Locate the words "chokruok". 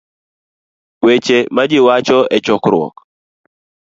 2.45-2.95